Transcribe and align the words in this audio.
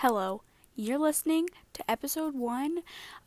Hello, 0.00 0.40
you're 0.76 0.98
listening 0.98 1.50
to 1.74 1.90
episode 1.90 2.34
one 2.34 2.78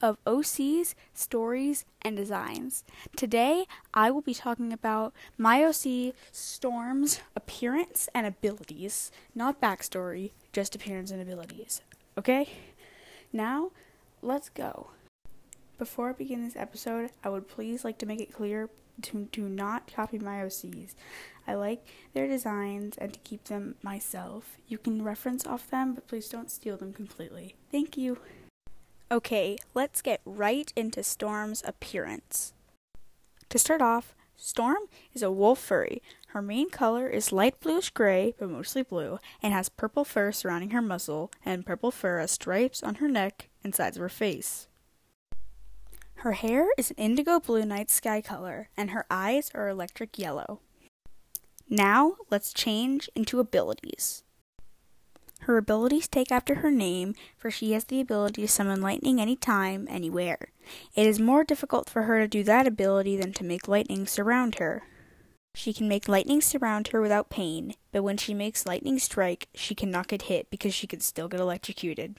of 0.02 0.18
OC's 0.25 0.96
Stories 1.14 1.86
and 2.02 2.18
Designs. 2.18 2.84
Today, 3.16 3.68
I 3.94 4.10
will 4.10 4.22
be 4.22 4.33
talking 4.33 4.74
about 4.74 5.14
my 5.38 5.64
OC 5.64 6.16
Storm's 6.32 7.22
appearance 7.36 8.09
and 8.16 8.25
abilities, 8.25 9.12
not 9.36 9.62
backstory, 9.62 10.32
just 10.52 10.73
appearance 10.73 11.12
and 11.12 11.21
abilities. 11.21 11.84
Okay? 12.18 12.49
Now, 13.31 13.69
let's 14.23 14.49
go. 14.49 14.87
Before 15.77 16.09
I 16.09 16.13
begin 16.13 16.43
this 16.43 16.55
episode, 16.55 17.11
I 17.23 17.29
would 17.29 17.47
please 17.47 17.85
like 17.85 17.99
to 17.99 18.07
make 18.07 18.19
it 18.19 18.33
clear 18.33 18.71
to 19.02 19.28
do 19.32 19.50
not 19.50 19.91
copy 19.94 20.20
my 20.20 20.38
OCs. 20.38 20.93
I 21.48 21.55
like 21.55 21.86
their 22.14 22.28
designs 22.28 22.98
and 22.98 23.14
to 23.14 23.20
keep 23.20 23.46
them 23.46 23.75
myself. 23.82 24.57
You 24.68 24.78
can 24.78 25.04
reference 25.04 25.46
off 25.46 25.70
them, 25.70 25.93
but 25.93 26.07
please 26.07 26.30
don't 26.30 26.52
steal 26.52 26.78
them 26.78 26.93
completely. 26.93 27.56
Thank 27.71 27.98
you. 27.98 28.20
Okay, 29.11 29.57
let's 29.74 30.01
get 30.01 30.21
right 30.25 30.71
into 30.75 31.04
Storm's 31.04 31.61
appearance. 31.65 32.54
To 33.50 33.60
start 33.60 33.82
off, 33.82 34.16
Storm 34.36 34.84
is 35.14 35.22
a 35.22 35.32
wolf 35.32 35.60
furry. 35.60 36.02
Her 36.30 36.42
main 36.42 36.70
color 36.70 37.08
is 37.08 37.32
light 37.32 37.60
bluish 37.60 37.92
gray, 37.92 38.34
but 38.40 38.50
mostly 38.50 38.82
blue, 38.82 39.20
and 39.42 39.54
has 39.54 39.70
purple 39.70 40.04
fur 40.04 40.32
surrounding 40.32 40.72
her 40.72 40.82
muzzle 40.82 41.32
and 41.46 41.66
purple 41.66 41.92
fur 41.92 42.20
as 42.20 42.32
stripes 42.32 42.82
on 42.82 42.96
her 42.96 43.08
neck 43.08 43.50
and 43.64 43.76
sides 43.76 43.98
of 43.98 44.02
her 44.02 44.10
face. 44.10 44.68
Her 46.23 46.32
hair 46.32 46.70
is 46.77 46.90
an 46.90 46.95
indigo 46.95 47.41
blue 47.41 47.66
night 47.66 47.90
sky 47.90 48.22
color, 48.22 48.70
and 48.77 48.91
her 48.91 49.05
eyes 49.12 49.52
are 49.54 49.68
electric 49.68 50.18
yellow. 50.18 50.62
Now, 51.70 52.16
let's 52.31 52.54
change 52.54 53.09
into 53.14 53.41
abilities. 53.41 54.23
Her 55.41 55.58
abilities 55.58 56.08
take 56.08 56.31
after 56.31 56.55
her 56.55 56.72
name, 56.72 57.14
for 57.38 57.52
she 57.52 57.73
has 57.73 57.84
the 57.84 58.00
ability 58.00 58.41
to 58.41 58.48
summon 58.48 58.80
lightning 58.80 59.20
anytime, 59.20 59.86
anywhere. 59.90 60.53
It 60.95 61.06
is 61.06 61.20
more 61.20 61.44
difficult 61.44 61.89
for 61.89 62.03
her 62.03 62.22
to 62.22 62.28
do 62.30 62.42
that 62.44 62.67
ability 62.67 63.17
than 63.17 63.33
to 63.33 63.44
make 63.44 63.67
lightning 63.67 64.08
surround 64.08 64.55
her. 64.59 64.83
She 65.55 65.73
can 65.73 65.89
make 65.89 66.08
lightning 66.08 66.39
surround 66.39 66.88
her 66.88 67.02
without 67.02 67.30
pain, 67.30 67.73
but 67.92 68.03
when 68.03 68.16
she 68.16 68.33
makes 68.33 68.66
lightning 68.66 68.98
strike, 68.98 69.50
she 69.55 69.76
cannot 69.76 70.08
get 70.08 70.22
hit 70.22 70.50
because 70.50 70.73
she 70.73 70.88
can 70.88 71.02
still 71.02 71.28
get 71.28 71.42
electrocuted. 71.42 72.16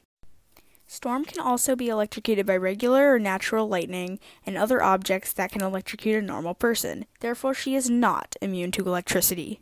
Storm 0.87 1.25
can 1.25 1.41
also 1.41 1.75
be 1.75 1.89
electrocuted 1.89 2.47
by 2.47 2.57
regular 2.57 3.15
or 3.15 3.19
natural 3.19 3.69
lightning 3.69 4.19
and 4.47 4.57
other 4.57 4.83
objects 4.83 5.33
that 5.33 5.51
can 5.51 5.63
electrocute 5.63 6.23
a 6.23 6.27
normal 6.27 6.55
person. 6.55 7.07
Therefore, 7.21 7.55
she 7.55 7.75
is 7.75 7.91
not 7.91 8.37
immune 8.41 8.71
to 8.73 8.87
electricity. 8.87 9.61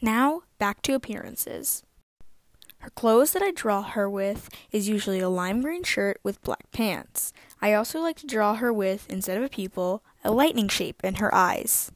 Now, 0.00 0.42
back 0.58 0.82
to 0.82 0.94
appearances. 0.94 1.84
Her 2.78 2.90
clothes 2.90 3.32
that 3.32 3.42
I 3.42 3.52
draw 3.52 3.82
her 3.82 4.10
with 4.10 4.48
is 4.72 4.88
usually 4.88 5.20
a 5.20 5.28
lime 5.28 5.62
green 5.62 5.84
shirt 5.84 6.18
with 6.24 6.42
black 6.42 6.72
pants. 6.72 7.32
I 7.60 7.74
also 7.74 8.00
like 8.00 8.16
to 8.16 8.26
draw 8.26 8.56
her 8.56 8.72
with, 8.72 9.08
instead 9.08 9.38
of 9.38 9.44
a 9.44 9.48
pupil, 9.48 10.02
a 10.24 10.32
lightning 10.32 10.66
shape 10.66 11.00
in 11.04 11.14
her 11.14 11.32
eyes. 11.32 11.92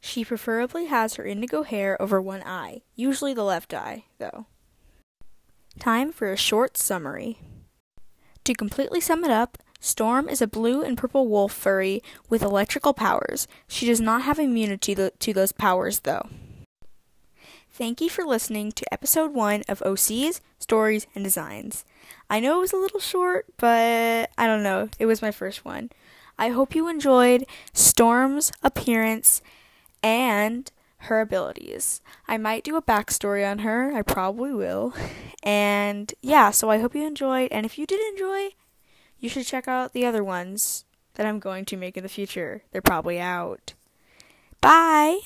She 0.00 0.24
preferably 0.24 0.86
has 0.86 1.14
her 1.14 1.24
indigo 1.24 1.64
hair 1.64 2.00
over 2.00 2.22
one 2.22 2.44
eye, 2.44 2.82
usually 2.94 3.34
the 3.34 3.42
left 3.42 3.74
eye, 3.74 4.04
though. 4.18 4.46
Time 5.80 6.12
for 6.12 6.30
a 6.30 6.36
short 6.36 6.76
summary. 6.76 7.38
To 8.44 8.52
completely 8.52 9.00
sum 9.00 9.24
it 9.24 9.30
up, 9.30 9.56
Storm 9.80 10.28
is 10.28 10.42
a 10.42 10.46
blue 10.46 10.82
and 10.82 10.98
purple 10.98 11.26
wolf 11.26 11.54
furry 11.54 12.02
with 12.28 12.42
electrical 12.42 12.92
powers. 12.92 13.48
She 13.66 13.86
does 13.86 13.98
not 13.98 14.20
have 14.22 14.38
immunity 14.38 14.94
to 14.94 15.32
those 15.32 15.52
powers, 15.52 16.00
though. 16.00 16.28
Thank 17.70 18.02
you 18.02 18.10
for 18.10 18.24
listening 18.24 18.72
to 18.72 18.92
episode 18.92 19.32
one 19.32 19.62
of 19.70 19.80
OC's 19.80 20.42
Stories 20.58 21.06
and 21.14 21.24
Designs. 21.24 21.86
I 22.28 22.40
know 22.40 22.58
it 22.58 22.60
was 22.60 22.74
a 22.74 22.76
little 22.76 23.00
short, 23.00 23.46
but 23.56 24.28
I 24.36 24.46
don't 24.46 24.62
know. 24.62 24.90
It 24.98 25.06
was 25.06 25.22
my 25.22 25.30
first 25.30 25.64
one. 25.64 25.88
I 26.38 26.48
hope 26.48 26.74
you 26.74 26.88
enjoyed 26.88 27.46
Storm's 27.72 28.52
appearance 28.62 29.40
and 30.02 30.70
her 31.04 31.20
abilities. 31.20 32.00
I 32.28 32.36
might 32.36 32.64
do 32.64 32.76
a 32.76 32.82
backstory 32.82 33.48
on 33.48 33.60
her. 33.60 33.92
I 33.94 34.02
probably 34.02 34.52
will. 34.52 34.94
And 35.42 36.12
yeah, 36.20 36.50
so 36.50 36.70
I 36.70 36.78
hope 36.78 36.94
you 36.94 37.06
enjoyed. 37.06 37.50
And 37.50 37.64
if 37.64 37.78
you 37.78 37.86
did 37.86 38.00
enjoy, 38.12 38.50
you 39.18 39.28
should 39.28 39.46
check 39.46 39.66
out 39.66 39.92
the 39.92 40.04
other 40.04 40.22
ones 40.22 40.84
that 41.14 41.26
I'm 41.26 41.38
going 41.38 41.64
to 41.66 41.76
make 41.76 41.96
in 41.96 42.02
the 42.02 42.08
future. 42.08 42.62
They're 42.70 42.82
probably 42.82 43.18
out. 43.18 43.74
Bye! 44.60 45.20